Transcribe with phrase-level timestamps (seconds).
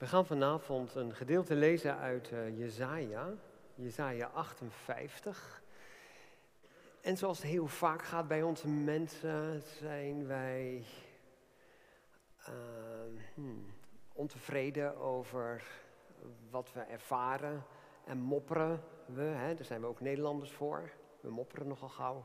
[0.00, 3.28] We gaan vanavond een gedeelte lezen uit uh, Jezaja,
[3.74, 5.62] Jezaja 58.
[7.00, 10.84] En zoals het heel vaak gaat bij onze mensen, zijn wij
[12.48, 12.54] uh,
[13.34, 13.74] hmm,
[14.12, 15.62] ontevreden over
[16.50, 17.64] wat we ervaren
[18.04, 19.22] en mopperen we.
[19.22, 20.90] Hè, daar zijn we ook Nederlanders voor.
[21.20, 22.24] We mopperen nogal gauw.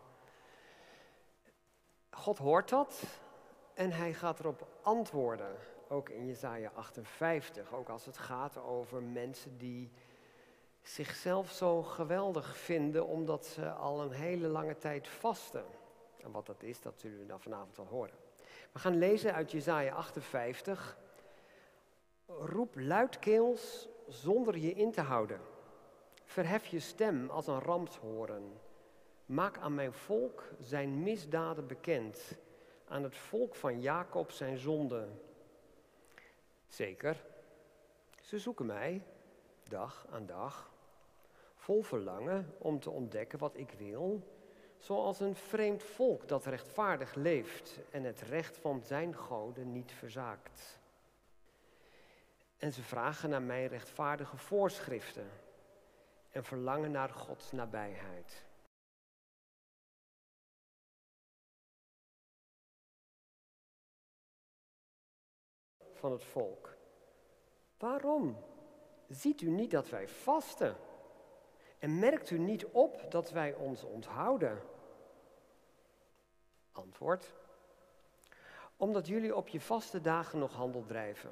[2.10, 3.04] God hoort dat
[3.74, 5.56] en hij gaat erop antwoorden
[5.90, 9.92] ook in Jesaja 58, ook als het gaat over mensen die
[10.82, 15.66] zichzelf zo geweldig vinden omdat ze al een hele lange tijd vasten.
[16.24, 18.16] En wat dat is, dat zullen we dan vanavond wel horen.
[18.72, 20.98] We gaan lezen uit Jesaja 58.
[22.28, 25.40] Roep luidkeels zonder je in te houden.
[26.26, 28.54] Verhef je stem als een ramshoren.
[29.26, 32.38] Maak aan mijn volk zijn misdaden bekend,
[32.88, 35.20] aan het volk van Jacob zijn zonden.
[36.76, 37.26] Zeker,
[38.22, 39.06] ze zoeken mij
[39.70, 40.72] dag aan dag,
[41.56, 44.22] vol verlangen om te ontdekken wat ik wil,
[44.78, 50.80] zoals een vreemd volk dat rechtvaardig leeft en het recht van zijn goden niet verzaakt.
[52.58, 55.30] En ze vragen naar mijn rechtvaardige voorschriften
[56.32, 58.45] en verlangen naar Gods nabijheid.
[66.06, 66.76] Van het volk.
[67.78, 68.38] Waarom?
[69.08, 70.76] Ziet u niet dat wij vasten?
[71.80, 74.62] En merkt u niet op dat wij ons onthouden?
[76.72, 77.34] Antwoord.
[78.78, 81.32] Omdat jullie op je vaste dagen nog handel drijven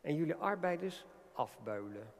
[0.00, 2.12] en jullie arbeiders afbuilen.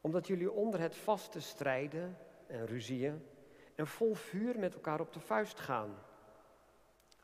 [0.00, 3.26] Omdat jullie onder het vaste strijden en ruzieën
[3.74, 5.94] en vol vuur met elkaar op de vuist gaan.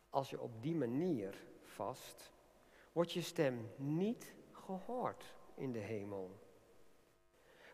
[0.09, 2.33] Als je op die manier vast,
[2.93, 6.39] wordt je stem niet gehoord in de hemel.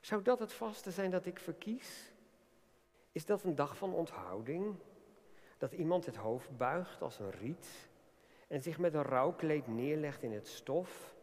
[0.00, 2.12] Zou dat het vaste zijn dat ik verkies?
[3.12, 4.76] Is dat een dag van onthouding?
[5.58, 7.88] Dat iemand het hoofd buigt als een riet
[8.48, 11.14] en zich met een rouwkleed neerlegt in het stof?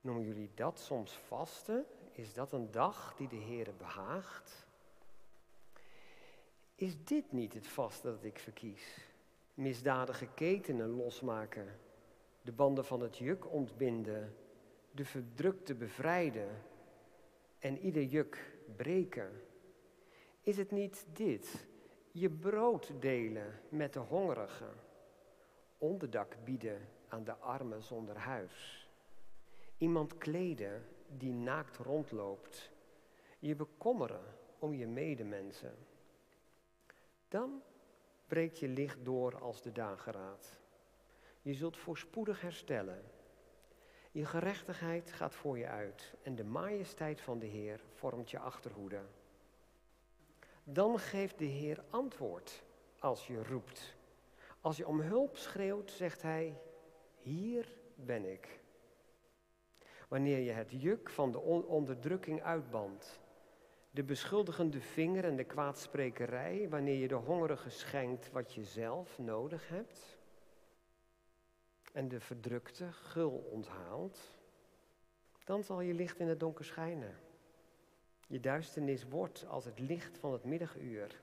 [0.00, 1.86] Noemen jullie dat soms vasten?
[2.12, 4.66] Is dat een dag die de Heere behaagt?
[6.74, 9.08] Is dit niet het vaste dat ik verkies?
[9.54, 11.80] Misdadige ketenen losmaken
[12.42, 14.36] de banden van het juk ontbinden,
[14.90, 16.62] de verdrukte bevrijden
[17.58, 19.30] en ieder juk breken?
[20.40, 21.66] Is het niet dit,
[22.12, 24.74] je brood delen met de hongerigen,
[25.78, 28.88] onderdak bieden aan de armen zonder huis,
[29.78, 32.72] iemand kleden die naakt rondloopt,
[33.38, 34.24] je bekommeren
[34.58, 35.74] om je medemensen?
[37.28, 37.62] Dan
[38.26, 40.56] breekt je licht door als de dageraad.
[41.48, 43.02] Je zult voorspoedig herstellen.
[44.10, 49.00] Je gerechtigheid gaat voor je uit en de majesteit van de Heer vormt je achterhoede.
[50.64, 52.64] Dan geeft de Heer antwoord
[52.98, 53.96] als je roept.
[54.60, 56.60] Als je om hulp schreeuwt, zegt Hij,
[57.18, 58.60] hier ben ik.
[60.08, 63.20] Wanneer je het juk van de onderdrukking uitbandt,
[63.90, 69.68] de beschuldigende vinger en de kwaadsprekerij, wanneer je de hongerige schenkt wat je zelf nodig
[69.68, 70.17] hebt
[71.98, 74.18] en de verdrukte gul onthaalt,
[75.44, 77.14] dan zal je licht in het donker schijnen.
[78.26, 81.20] Je duisternis wordt als het licht van het middaguur.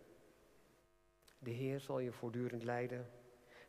[1.39, 3.09] De Heer zal je voortdurend leiden.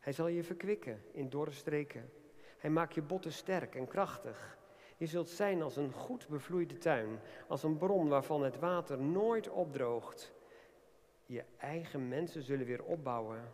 [0.01, 2.11] Hij zal je verkwikken in dorre streken.
[2.59, 4.59] Hij maakt je botten sterk en krachtig.
[4.97, 9.49] Je zult zijn als een goed bevloeide tuin, als een bron waarvan het water nooit
[9.49, 10.33] opdroogt.
[11.27, 13.53] Je eigen mensen zullen weer opbouwen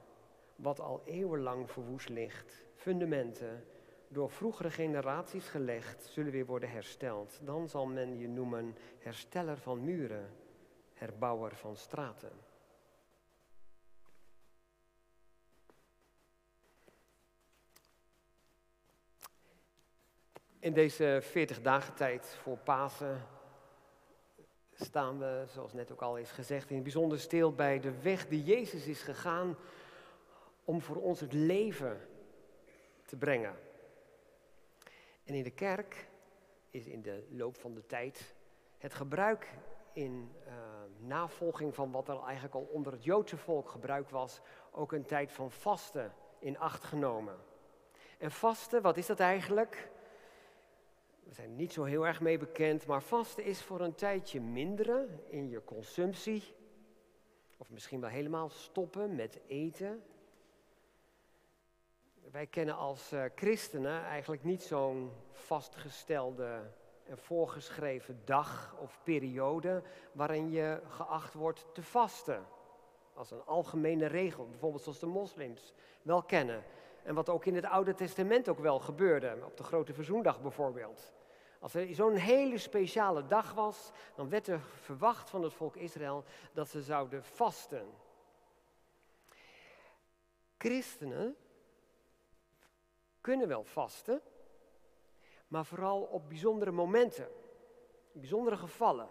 [0.57, 3.65] wat al eeuwenlang verwoest ligt fundamenten
[4.09, 7.39] door vroegere generaties gelegd, zullen weer worden hersteld.
[7.43, 10.37] Dan zal men je noemen hersteller van muren,
[10.95, 12.33] herbouwer van straten.
[20.59, 23.27] In deze 40 dagen tijd voor Pasen
[24.73, 28.45] staan we, zoals net ook al is gezegd, in bijzonder stil bij de weg die
[28.45, 29.57] Jezus is gegaan
[30.65, 32.11] om voor ons het leven
[33.13, 33.55] te brengen.
[35.25, 36.09] En in de kerk
[36.71, 38.35] is in de loop van de tijd
[38.79, 39.49] het gebruik
[39.93, 40.53] in uh,
[40.99, 45.33] navolging van wat er eigenlijk al onder het Joodse volk gebruik was, ook een tijd
[45.33, 47.37] van vasten in acht genomen.
[48.19, 49.91] En vasten, wat is dat eigenlijk?
[51.23, 55.21] We zijn niet zo heel erg mee bekend, maar vasten is voor een tijdje minderen
[55.29, 56.55] in je consumptie.
[57.57, 60.03] Of misschien wel helemaal stoppen met eten
[62.31, 66.71] wij kennen als uh, christenen eigenlijk niet zo'n vastgestelde
[67.05, 69.83] en voorgeschreven dag of periode
[70.13, 72.47] waarin je geacht wordt te vasten.
[73.15, 76.65] Als een algemene regel, bijvoorbeeld zoals de moslims wel kennen.
[77.03, 81.13] En wat ook in het Oude Testament ook wel gebeurde, op de Grote Verzoendag bijvoorbeeld.
[81.59, 86.25] Als er zo'n hele speciale dag was, dan werd er verwacht van het volk Israël
[86.53, 87.87] dat ze zouden vasten.
[90.59, 91.37] Christenen
[93.23, 94.21] kunnen wel vasten,
[95.49, 97.29] maar vooral op bijzondere momenten,
[98.13, 99.09] bijzondere gevallen.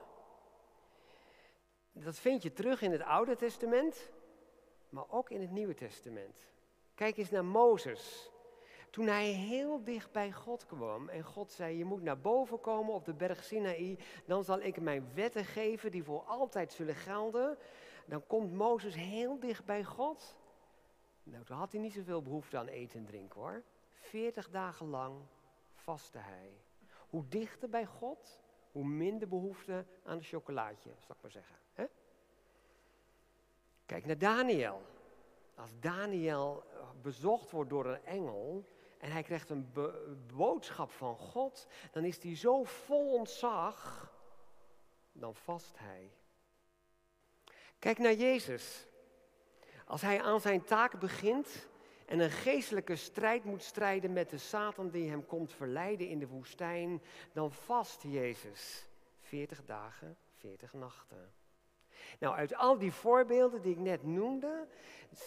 [1.92, 4.10] Dat vind je terug in het Oude Testament,
[4.90, 6.38] maar ook in het Nieuwe Testament.
[6.96, 8.32] Kijk eens naar Mozes.
[8.90, 12.94] Toen hij heel dicht bij God kwam en God zei: Je moet naar boven komen
[12.94, 17.58] op de berg Sinaï, dan zal ik mijn wetten geven die voor altijd zullen gelden.
[18.06, 20.36] Dan komt Mozes heel dicht bij God.
[21.24, 23.64] Nou, toen had hij niet zoveel behoefte aan eten en drinken hoor.
[24.02, 25.22] Veertig dagen lang
[25.74, 26.54] vastte hij.
[27.10, 28.40] Hoe dichter bij God,
[28.72, 31.56] hoe minder behoefte aan een chocolaatje, zal ik maar zeggen.
[33.92, 34.82] Kijk naar Daniel.
[35.56, 38.66] Als Daniel eh, bezocht wordt door een engel
[38.98, 39.72] en hij krijgt een
[40.36, 44.12] boodschap van God, dan is hij zo vol ontzag,
[45.12, 46.12] dan vast hij.
[47.80, 48.88] Kijk naar Jezus.
[49.86, 51.68] Als hij aan zijn taak begint
[52.12, 56.28] en een geestelijke strijd moet strijden met de Satan die hem komt verleiden in de
[56.28, 57.02] woestijn,
[57.34, 58.88] dan vast Jezus
[59.20, 61.32] 40 dagen, 40 nachten.
[62.20, 64.68] Nou, uit al die voorbeelden die ik net noemde,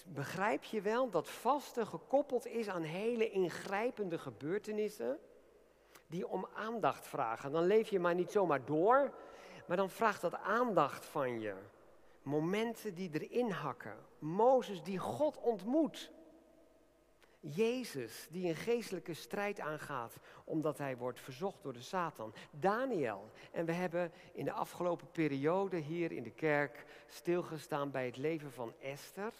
[0.06, 5.19] begrijp je wel dat vasten gekoppeld is aan hele ingrijpende gebeurtenissen
[6.06, 7.52] die om aandacht vragen.
[7.52, 9.14] Dan leef je maar niet zomaar door,
[9.66, 11.54] maar dan vraagt dat aandacht van je.
[12.22, 13.96] Momenten die erin hakken.
[14.19, 16.12] Mozes die God ontmoet.
[17.50, 22.35] Jezus die een geestelijke strijd aangaat omdat hij wordt verzocht door de Satan.
[22.50, 23.31] Daniel.
[23.52, 28.52] En we hebben in de afgelopen periode hier in de kerk stilgestaan bij het leven
[28.52, 29.32] van Esther.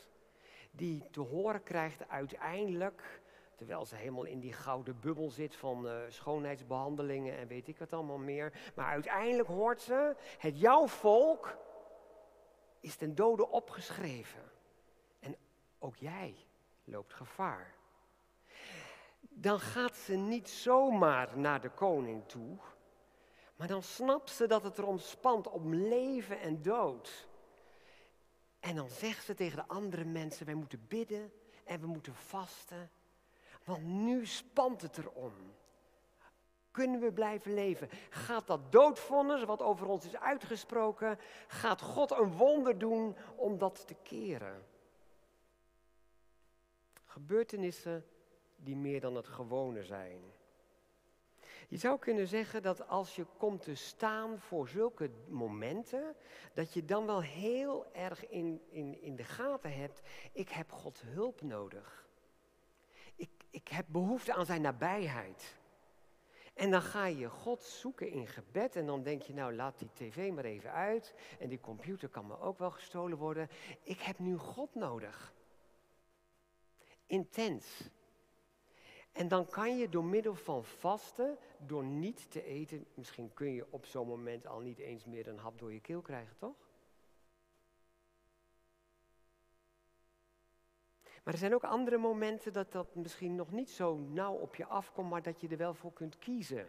[0.71, 3.21] Die te horen krijgt uiteindelijk,
[3.57, 7.93] terwijl ze helemaal in die gouden bubbel zit van uh, schoonheidsbehandelingen en weet ik wat
[7.93, 8.53] allemaal meer.
[8.75, 11.57] Maar uiteindelijk hoort ze, het jouw volk
[12.81, 14.51] is ten dode opgeschreven.
[15.21, 15.37] En
[15.79, 16.35] ook jij
[16.85, 17.75] loopt gevaar
[19.29, 22.57] dan gaat ze niet zomaar naar de koning toe,
[23.57, 27.29] maar dan snapt ze dat het erom spant om leven en dood.
[28.61, 31.33] En dan zegt ze tegen de andere mensen, wij moeten bidden
[31.65, 32.91] en we moeten vasten,
[33.65, 35.33] want nu spant het erom.
[36.71, 37.89] Kunnen we blijven leven?
[38.11, 43.87] Gaat dat doodvonnis, wat over ons is uitgesproken, gaat God een wonder doen om dat
[43.87, 44.67] te keren?
[47.05, 48.05] Gebeurtenissen
[48.65, 50.21] die meer dan het gewone zijn.
[51.69, 56.17] Je zou kunnen zeggen dat als je komt te staan voor zulke momenten,
[56.55, 60.01] dat je dan wel heel erg in, in, in de gaten hebt,
[60.33, 62.09] ik heb Gods hulp nodig.
[63.17, 65.57] Ik, ik heb behoefte aan zijn nabijheid.
[66.55, 69.91] En dan ga je God zoeken in gebed en dan denk je, nou laat die
[69.93, 73.49] tv maar even uit en die computer kan me ook wel gestolen worden.
[73.83, 75.35] Ik heb nu God nodig.
[77.07, 77.91] Intens.
[79.15, 83.67] En dan kan je door middel van vasten, door niet te eten, misschien kun je
[83.71, 86.55] op zo'n moment al niet eens meer een hap door je keel krijgen, toch?
[91.25, 94.67] Maar er zijn ook andere momenten dat dat misschien nog niet zo nauw op je
[94.67, 96.67] afkomt, maar dat je er wel voor kunt kiezen.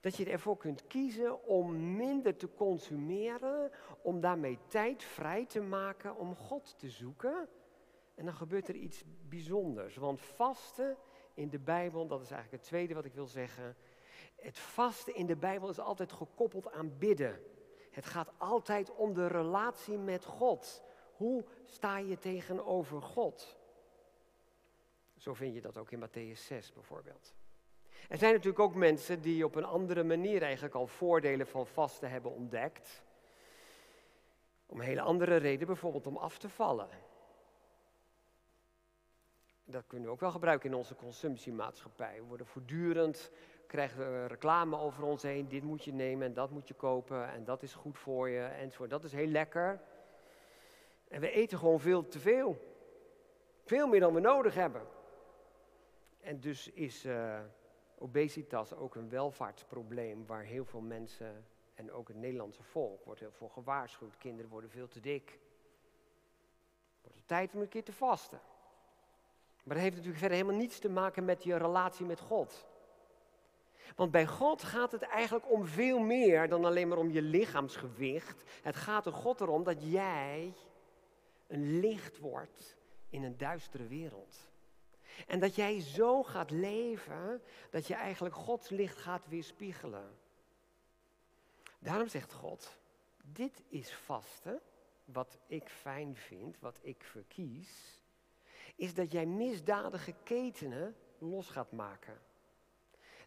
[0.00, 3.70] Dat je ervoor kunt kiezen om minder te consumeren,
[4.02, 7.48] om daarmee tijd vrij te maken om God te zoeken.
[8.14, 10.96] En dan gebeurt er iets bijzonders, want vasten
[11.34, 13.76] in de Bijbel, dat is eigenlijk het tweede wat ik wil zeggen.
[14.36, 17.40] Het vasten in de Bijbel is altijd gekoppeld aan bidden.
[17.90, 20.82] Het gaat altijd om de relatie met God.
[21.16, 23.56] Hoe sta je tegenover God?
[25.16, 27.34] Zo vind je dat ook in Matthäus 6 bijvoorbeeld.
[28.08, 32.10] Er zijn natuurlijk ook mensen die op een andere manier eigenlijk al voordelen van vasten
[32.10, 33.02] hebben ontdekt.
[34.66, 36.88] Om hele andere reden, bijvoorbeeld om af te vallen
[39.72, 42.16] dat kunnen we ook wel gebruiken in onze consumptiemaatschappij.
[42.16, 43.30] We worden voortdurend,
[43.66, 45.48] krijgen we reclame over ons heen.
[45.48, 48.42] Dit moet je nemen en dat moet je kopen en dat is goed voor je
[48.42, 48.90] enzovoort.
[48.90, 49.80] Dat is heel lekker.
[51.08, 52.58] En we eten gewoon veel te veel.
[53.64, 54.82] Veel meer dan we nodig hebben.
[56.20, 57.40] En dus is uh,
[57.98, 63.32] obesitas ook een welvaartsprobleem waar heel veel mensen en ook het Nederlandse volk wordt heel
[63.32, 64.16] voor gewaarschuwd.
[64.16, 65.38] Kinderen worden veel te dik.
[67.00, 68.40] Het wordt tijd om een keer te vasten.
[69.62, 72.66] Maar dat heeft natuurlijk verder helemaal niets te maken met je relatie met God.
[73.96, 78.42] Want bij God gaat het eigenlijk om veel meer dan alleen maar om je lichaamsgewicht.
[78.62, 80.54] Het gaat er God erom dat jij
[81.46, 82.76] een licht wordt
[83.10, 84.50] in een duistere wereld.
[85.26, 90.18] En dat jij zo gaat leven dat je eigenlijk Gods licht gaat weerspiegelen.
[91.78, 92.78] Daarom zegt God,
[93.24, 94.60] dit is vasten,
[95.04, 98.01] wat ik fijn vind, wat ik verkies,
[98.74, 102.20] is dat jij misdadige ketenen los gaat maken.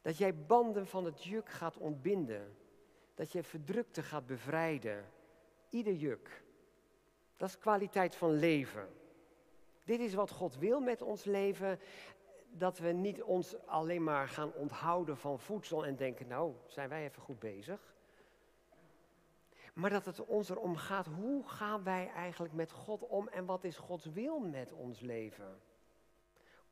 [0.02, 2.58] Dat jij banden van het juk gaat ontbinden.
[3.16, 5.06] Dat jij verdrukte gaat bevrijden.
[5.70, 6.44] Ieder juk.
[7.38, 8.88] Dat is kwaliteit van leven.
[9.84, 11.80] Dit is wat God wil met ons leven.
[12.52, 17.04] Dat we niet ons alleen maar gaan onthouden van voedsel en denken, nou, zijn wij
[17.04, 17.95] even goed bezig.
[19.76, 23.64] Maar dat het ons erom gaat, hoe gaan wij eigenlijk met God om en wat
[23.64, 25.62] is Gods wil met ons leven?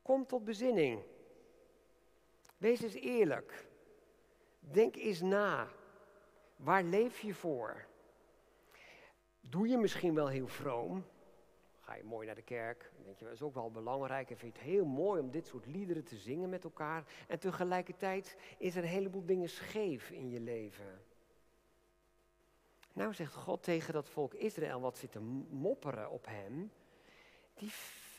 [0.01, 1.03] Kom tot bezinning.
[2.57, 3.67] Wees eens eerlijk.
[4.60, 5.67] Denk eens na.
[6.55, 7.86] Waar leef je voor?
[9.39, 11.05] Doe je misschien wel heel vroom?
[11.79, 12.91] Ga je mooi naar de kerk?
[13.03, 14.29] Denk je, dat is ook wel belangrijk.
[14.29, 17.03] En vind je het heel mooi om dit soort liederen te zingen met elkaar.
[17.27, 21.01] En tegelijkertijd is er een heleboel dingen scheef in je leven.
[22.93, 25.19] Nou zegt God tegen dat volk Israël, wat zit te
[25.50, 26.71] mopperen op hem.
[27.53, 27.71] Die,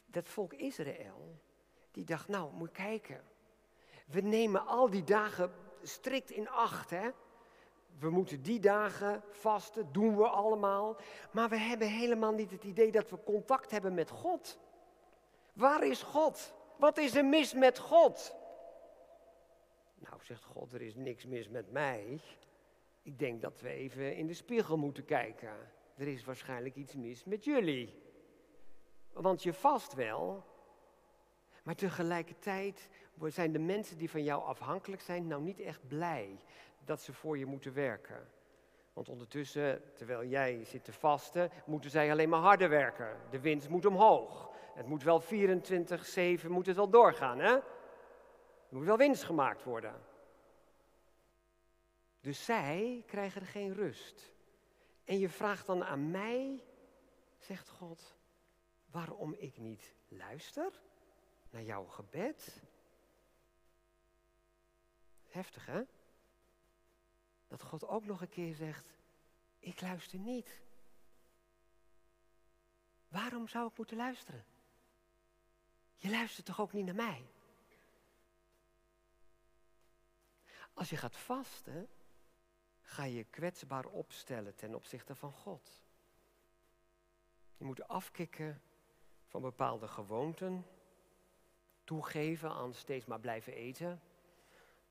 [0.07, 1.38] dat volk Israël,
[1.90, 3.25] die dacht, nou, moet kijken.
[4.07, 5.52] We nemen al die dagen
[5.83, 7.11] strikt in acht, hè.
[7.99, 10.97] We moeten die dagen vasten, doen we allemaal.
[11.31, 14.59] Maar we hebben helemaal niet het idee dat we contact hebben met God.
[15.52, 16.54] Waar is God?
[16.76, 18.35] Wat is er mis met God?
[19.95, 22.21] Nou, zegt God, er is niks mis met mij.
[23.04, 25.52] Ik denk dat we even in de spiegel moeten kijken.
[25.96, 28.02] Er is waarschijnlijk iets mis met jullie.
[29.12, 30.44] Want je vast wel,
[31.62, 32.88] maar tegelijkertijd
[33.20, 36.38] zijn de mensen die van jou afhankelijk zijn nou niet echt blij
[36.84, 38.28] dat ze voor je moeten werken.
[38.92, 43.16] Want ondertussen, terwijl jij zit te vasten, moeten zij alleen maar harder werken.
[43.30, 44.50] De winst moet omhoog.
[44.75, 45.26] Het moet wel 24-7
[46.49, 47.52] moet het wel doorgaan, hè?
[48.68, 49.94] Er moet wel winst gemaakt worden.
[52.25, 54.33] Dus zij krijgen er geen rust.
[55.04, 56.64] En je vraagt dan aan mij,
[57.38, 58.16] zegt God,
[58.87, 60.81] waarom ik niet luister
[61.50, 62.62] naar jouw gebed?
[65.23, 65.83] Heftig, hè?
[67.47, 68.99] Dat God ook nog een keer zegt,
[69.59, 70.62] ik luister niet.
[73.09, 74.45] Waarom zou ik moeten luisteren?
[75.95, 77.26] Je luistert toch ook niet naar mij?
[80.75, 81.88] Als je gaat vasten,
[82.85, 85.83] ga je kwetsbaar opstellen ten opzichte van God.
[87.57, 88.62] Je moet afkicken
[89.26, 90.67] van bepaalde gewoonten,
[91.85, 94.03] toegeven aan steeds maar blijven eten.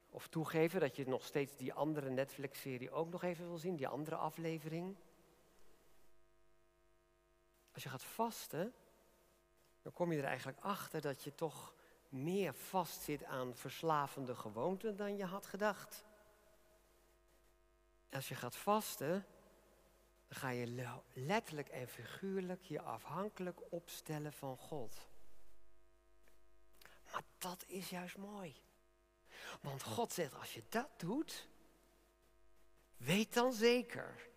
[0.09, 3.87] Of toegeven dat je nog steeds die andere Netflix-serie ook nog even wil zien, die
[3.87, 4.95] andere aflevering.
[7.73, 8.73] Als je gaat vasten,
[9.81, 11.73] dan kom je er eigenlijk achter dat je toch
[12.09, 16.05] meer vastzit aan verslavende gewoonten dan je had gedacht.
[18.13, 19.25] Als je gaat vasten,
[20.27, 25.07] dan ga je letterlijk en figuurlijk je afhankelijk opstellen van God.
[27.11, 28.55] Maar dat is juist mooi.
[29.61, 31.47] Want God zegt, als je dat doet,
[32.97, 34.29] weet dan zeker,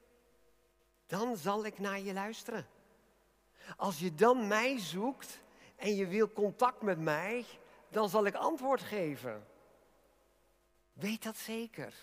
[1.06, 2.66] dan zal ik naar je luisteren.
[3.76, 5.40] Als je dan mij zoekt
[5.76, 7.44] en je wil contact met mij,
[7.88, 9.46] dan zal ik antwoord geven.
[10.92, 11.94] Weet dat zeker.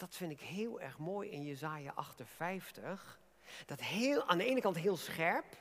[0.00, 3.20] Dat vind ik heel erg mooi in Jezaja 58.
[3.66, 5.56] Dat heel, aan de ene kant heel scherp,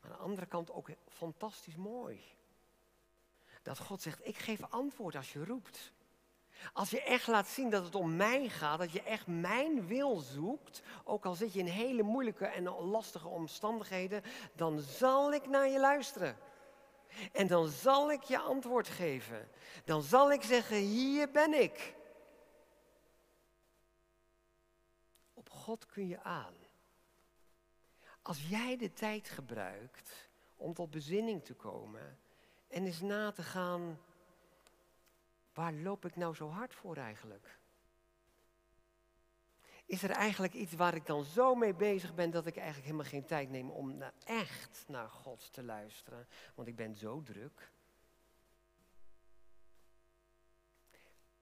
[0.00, 2.22] maar aan de andere kant ook fantastisch mooi.
[3.62, 5.92] Dat God zegt, ik geef antwoord als je roept.
[6.72, 10.16] Als je echt laat zien dat het om mij gaat, dat je echt mijn wil
[10.16, 14.22] zoekt, ook al zit je in hele moeilijke en lastige omstandigheden,
[14.54, 16.36] dan zal ik naar je luisteren.
[17.32, 19.48] En dan zal ik je antwoord geven.
[19.84, 21.98] Dan zal ik zeggen, hier ben ik.
[25.40, 26.54] Op God kun je aan.
[28.22, 32.18] Als jij de tijd gebruikt om tot bezinning te komen,
[32.68, 34.00] en eens na te gaan,
[35.54, 37.58] waar loop ik nou zo hard voor eigenlijk?
[39.86, 43.10] Is er eigenlijk iets waar ik dan zo mee bezig ben dat ik eigenlijk helemaal
[43.10, 46.28] geen tijd neem om naar, echt naar God te luisteren?
[46.54, 47.72] Want ik ben zo druk.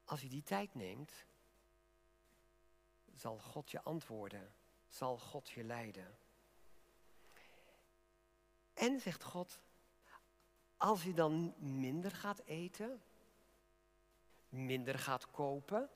[0.05, 1.27] Als je die tijd neemt,
[3.19, 4.53] zal God je antwoorden,
[4.89, 6.19] zal God je leiden.
[8.75, 9.61] En zegt God,
[10.77, 13.03] Als je dan minder gaat eten,
[14.49, 15.91] minder gaat kopen,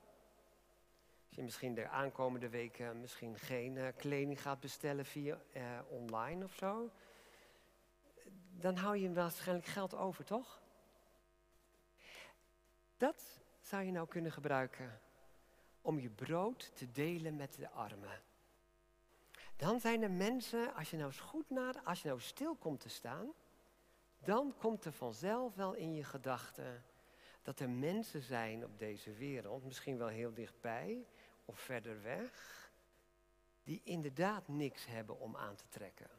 [1.27, 6.43] als je misschien de aankomende weken misschien geen uh, kleding gaat bestellen via uh, online
[6.43, 6.89] of zo,
[8.51, 10.61] dan hou je waarschijnlijk geld over, toch?
[12.97, 15.01] Dat zou je nou kunnen gebruiken
[15.83, 18.21] om je brood te delen met de armen.
[19.55, 22.79] Dan zijn er mensen, als je nou eens goed naar, als je nou stil komt
[22.79, 23.33] te staan,
[24.23, 26.83] dan komt er vanzelf wel in je gedachten
[27.41, 31.07] dat er mensen zijn op deze wereld, misschien wel heel dichtbij
[31.45, 32.71] of verder weg,
[33.63, 36.09] die inderdaad niks hebben om aan te trekken.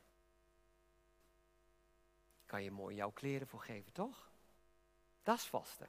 [2.47, 4.31] Kan je mooi jouw kleren voor geven, toch?
[5.23, 5.89] Dat is vasten.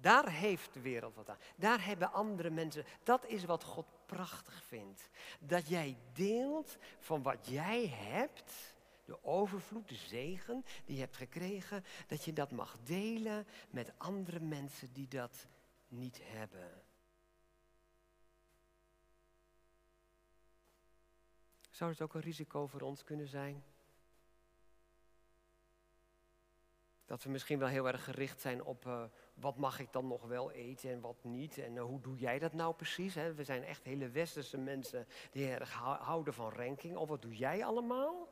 [0.00, 1.38] Daar heeft de wereld wat aan.
[1.56, 2.84] Daar hebben andere mensen.
[3.02, 5.08] Dat is wat God prachtig vindt.
[5.38, 8.74] Dat jij deelt van wat jij hebt.
[9.04, 11.84] De overvloed, de zegen die je hebt gekregen.
[12.06, 15.46] Dat je dat mag delen met andere mensen die dat
[15.88, 16.82] niet hebben.
[21.70, 23.64] Zou het ook een risico voor ons kunnen zijn?
[27.10, 29.02] Dat we misschien wel heel erg gericht zijn op uh,
[29.34, 31.58] wat mag ik dan nog wel eten en wat niet.
[31.58, 33.14] En uh, hoe doe jij dat nou precies?
[33.14, 33.34] Hè?
[33.34, 36.96] We zijn echt hele westerse mensen die erg houden van ranking.
[36.96, 38.28] Of wat doe jij allemaal?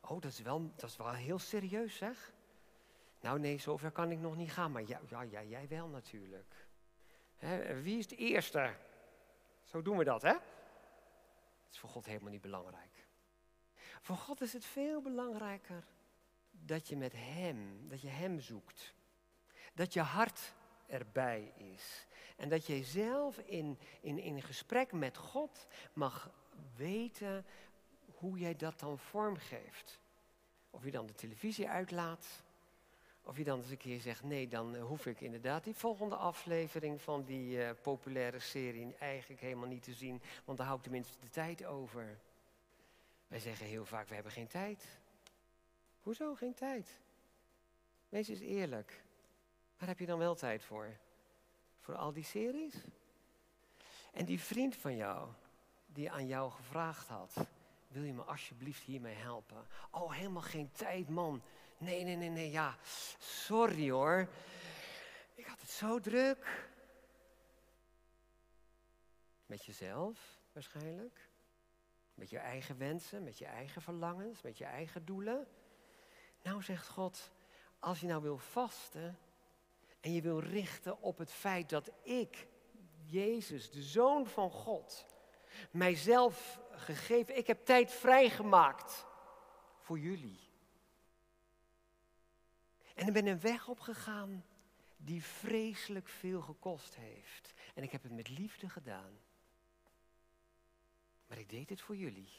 [0.00, 2.32] Oh, dat is wel, dat is wel heel serieus zeg.
[3.20, 4.72] Nou nee, zover kan ik nog niet gaan.
[4.72, 6.66] Maar ja, ja, ja jij wel natuurlijk.
[7.36, 7.82] Hè?
[7.82, 8.74] Wie is de eerste?
[9.62, 10.32] Zo doen we dat, hè?
[10.32, 10.42] Dat
[11.70, 13.06] is voor God helemaal niet belangrijk.
[14.00, 15.84] Voor God is het veel belangrijker
[16.64, 18.94] dat je met Hem, dat je Hem zoekt.
[19.74, 20.54] Dat je hart
[20.86, 22.06] erbij is.
[22.36, 26.30] En dat je zelf in, in, in gesprek met God mag
[26.76, 27.44] weten
[28.14, 30.00] hoe jij dat dan vormgeeft.
[30.70, 32.26] Of je dan de televisie uitlaat.
[33.22, 36.16] Of je dan eens een keer zegt, nee, dan eh, hoef ik inderdaad die volgende
[36.16, 40.22] aflevering van die uh, populaire serie eigenlijk helemaal niet te zien.
[40.44, 42.18] Want daar hou ik tenminste de tijd over.
[43.26, 44.98] Wij zeggen heel vaak, we hebben geen tijd.
[46.08, 47.00] Hoezo geen tijd?
[48.08, 49.02] Wees eens eerlijk.
[49.78, 50.96] Waar heb je dan wel tijd voor?
[51.80, 52.74] Voor al die series?
[54.12, 55.28] En die vriend van jou,
[55.86, 57.34] die aan jou gevraagd had,
[57.88, 59.66] wil je me alsjeblieft hiermee helpen?
[59.90, 61.42] Oh, helemaal geen tijd, man.
[61.78, 62.76] Nee, nee, nee, nee, ja.
[63.18, 64.28] Sorry hoor.
[65.34, 66.68] Ik had het zo druk.
[69.46, 71.28] Met jezelf waarschijnlijk.
[72.14, 75.48] Met je eigen wensen, met je eigen verlangens, met je eigen doelen.
[76.48, 77.30] Nou zegt God,
[77.78, 79.18] als je nou wil vasten
[80.00, 82.46] en je wil richten op het feit dat ik,
[83.06, 85.06] Jezus, de Zoon van God,
[85.70, 89.06] mijzelf gegeven, ik heb tijd vrijgemaakt
[89.80, 90.40] voor jullie.
[92.94, 94.44] En ik ben een weg opgegaan
[94.96, 97.54] die vreselijk veel gekost heeft.
[97.74, 99.18] En ik heb het met liefde gedaan.
[101.26, 102.32] Maar ik deed het voor jullie.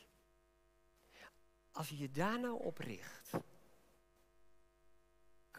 [1.71, 3.31] Als je je daar nou op richt,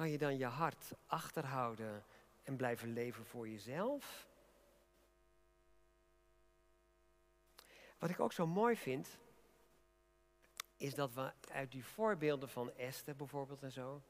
[0.00, 2.04] kan je dan je hart achterhouden
[2.42, 4.28] en blijven leven voor jezelf?
[7.98, 9.18] Wat ik ook zo mooi vind,
[10.76, 14.02] is dat we uit die voorbeelden van Esther bijvoorbeeld en zo,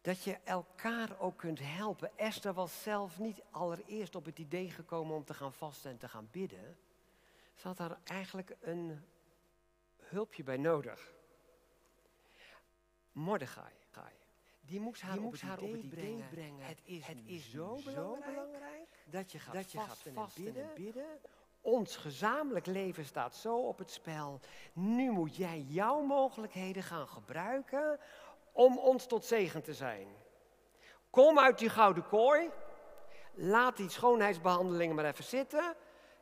[0.00, 2.18] dat je elkaar ook kunt helpen.
[2.18, 6.08] Esther was zelf niet allereerst op het idee gekomen om te gaan vasten en te
[6.08, 6.76] gaan bidden.
[7.54, 9.04] Ze had daar eigenlijk een
[9.96, 11.12] hulpje bij nodig.
[13.12, 13.72] Mordechai,
[14.66, 16.66] die moest haar, die op, het haar op, het idee brengen.
[16.66, 20.52] Het is, het is zo, belangrijk, dat je gaat, dat je vasten, gaat vasten en,
[20.52, 20.70] bidden.
[20.70, 21.18] en bidden.
[21.60, 24.40] Ons gezamenlijk leven staat zo op het spel.
[24.72, 28.00] Nu moet jij jouw mogelijkheden gaan gebruiken
[28.52, 30.08] om ons tot zegen te zijn.
[31.10, 32.50] Kom uit die gouden kooi.
[33.34, 35.74] Laat die schoonheidsbehandelingen maar even zitten.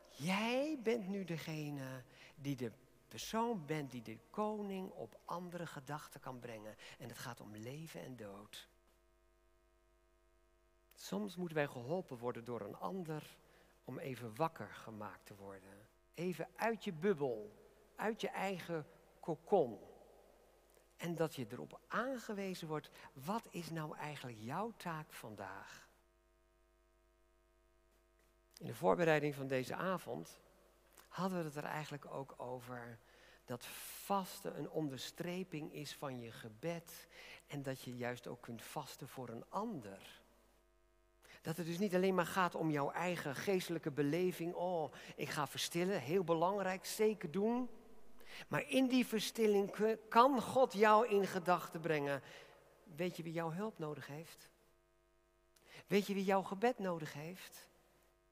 [0.09, 2.02] Jij bent nu degene
[2.35, 2.72] die de
[3.12, 6.77] persoon bent die de koning op andere gedachten kan brengen.
[6.98, 8.68] En het gaat om leven en dood.
[10.94, 13.37] Soms moeten wij geholpen worden door een ander
[13.85, 15.88] om even wakker gemaakt te worden.
[16.14, 17.53] Even uit je bubbel,
[17.96, 18.87] uit je eigen
[19.20, 19.79] kokon.
[20.96, 25.88] En dat je erop aangewezen wordt, wat is nou eigenlijk jouw taak vandaag?
[28.59, 30.40] In de voorbereiding van deze avond
[31.12, 32.98] hadden we het er eigenlijk ook over
[33.44, 33.66] dat
[34.05, 37.07] vasten een onderstreping is van je gebed
[37.46, 40.20] en dat je juist ook kunt vasten voor een ander.
[41.42, 44.55] Dat het dus niet alleen maar gaat om jouw eigen geestelijke beleving.
[44.55, 47.68] Oh, ik ga verstillen, heel belangrijk, zeker doen.
[48.48, 52.22] Maar in die verstilling kan God jou in gedachten brengen.
[52.96, 54.48] weet je wie jouw hulp nodig heeft?
[55.87, 57.68] Weet je wie jouw gebed nodig heeft?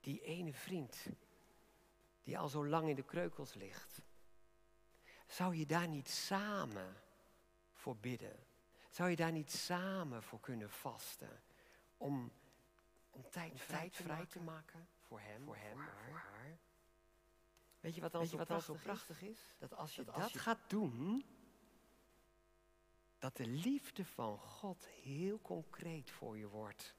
[0.01, 1.07] Die ene vriend
[2.23, 4.01] die al zo lang in de kreukels ligt.
[5.27, 6.97] Zou je daar niet samen
[7.73, 8.47] voor bidden?
[8.91, 11.43] Zou je daar niet samen voor kunnen vasten?
[11.97, 12.33] Om,
[13.11, 16.59] om tijd, vrij, vrij te maken voor hem, voor hem, voor haar.
[17.81, 19.55] Weet je wat dan, je wat dan zo prachtig is?
[19.59, 21.25] Dat als je dat, dat gaat doen,
[23.19, 26.95] dat de liefde van God heel concreet voor je wordt.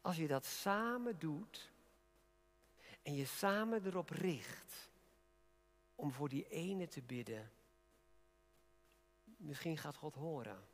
[0.00, 1.72] Als je dat samen doet
[3.02, 4.90] en je samen erop richt
[5.94, 7.50] om voor die ene te bidden,
[9.24, 10.64] misschien gaat God horen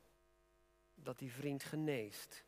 [0.95, 2.45] dat die vriend geneest.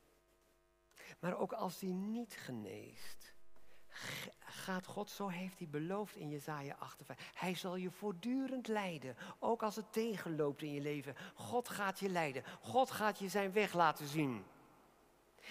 [1.19, 3.35] Maar ook als die niet geneest,
[4.39, 7.33] gaat God, zo heeft hij beloofd in Jezaja 58.
[7.35, 11.17] Hij zal je voortdurend leiden, ook als het tegenloopt in je leven.
[11.35, 12.45] God gaat je leiden.
[12.61, 14.45] God gaat je zijn weg laten zien.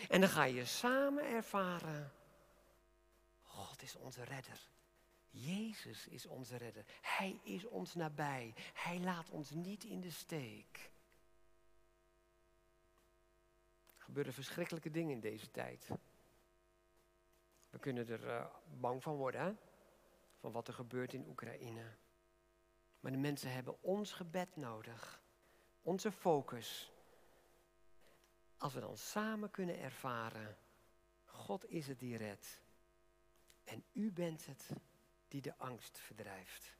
[0.10, 2.12] En dan ga je samen ervaren,
[3.76, 4.70] God is onze redder.
[5.30, 6.86] Jezus is onze redder.
[7.02, 8.54] Hij is ons nabij.
[8.74, 10.92] Hij laat ons niet in de steek.
[13.98, 15.90] Er gebeuren verschrikkelijke dingen in deze tijd.
[17.70, 18.46] We kunnen er uh,
[18.80, 19.54] bang van worden, hè?
[20.40, 21.96] van wat er gebeurt in Oekraïne.
[23.00, 25.22] Maar de mensen hebben ons gebed nodig,
[25.82, 26.92] onze focus.
[28.58, 30.58] Als we dan samen kunnen ervaren,
[31.26, 32.64] God is het die redt.
[33.66, 34.70] En u bent het
[35.28, 36.76] die de angst verdrijft.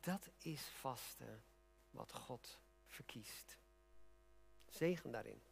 [0.00, 1.44] Dat is vasten
[1.90, 3.58] wat God verkiest.
[4.66, 5.42] Zegen daarin.